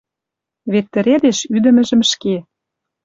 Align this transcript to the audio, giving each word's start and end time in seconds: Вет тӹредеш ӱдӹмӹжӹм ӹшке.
Вет 0.71 0.85
тӹредеш 0.93 1.37
ӱдӹмӹжӹм 1.55 2.01
ӹшке. 2.05 2.35